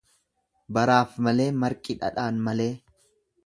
Baraaf 0.77 1.19
malee 1.27 1.47
marqi 1.67 1.99
dhadhaan 2.03 2.41
malee. 2.51 2.71